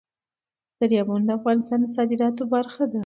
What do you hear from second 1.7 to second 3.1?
د صادراتو برخه ده.